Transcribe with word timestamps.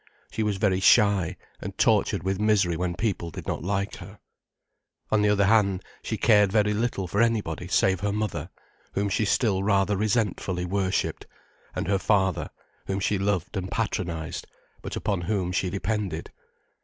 She 0.31 0.41
was 0.41 0.57
very 0.57 0.79
shy, 0.79 1.37
and 1.59 1.77
tortured 1.77 2.23
with 2.23 2.39
misery 2.39 2.75
when 2.75 2.95
people 2.95 3.29
did 3.29 3.45
not 3.45 3.63
like 3.63 3.97
her. 3.97 4.17
On 5.11 5.21
the 5.21 5.29
other 5.29 5.45
hand, 5.45 5.83
she 6.01 6.17
cared 6.17 6.51
very 6.51 6.73
little 6.73 7.05
for 7.07 7.21
anybody 7.21 7.67
save 7.67 7.99
her 7.99 8.11
mother, 8.11 8.49
whom 8.93 9.09
she 9.09 9.25
still 9.25 9.61
rather 9.61 9.95
resentfully 9.95 10.65
worshipped, 10.65 11.27
and 11.75 11.87
her 11.87 11.99
father, 11.99 12.49
whom 12.87 12.99
she 12.99 13.19
loved 13.19 13.55
and 13.55 13.69
patronized, 13.69 14.47
but 14.81 14.95
upon 14.95 15.21
whom 15.21 15.51
she 15.51 15.69
depended. 15.69 16.31